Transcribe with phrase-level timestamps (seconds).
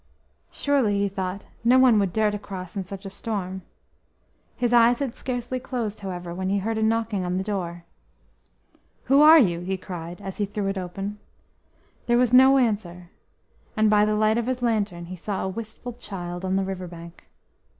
[0.49, 3.61] Surely, he thought, no one would dare to cross in such a storm.
[4.55, 7.83] His eyes had scarcely closed, however, when he heard a knocking at the door.
[7.83, 10.67] "HE PLACED THE BOY ON HIS SHOULDER" "Who are you?" he cried as he threw
[10.69, 11.19] it open.
[12.07, 13.11] There was no answer,
[13.77, 16.87] and by the light of his lantern he saw a wistful child on the river
[16.87, 17.27] bank.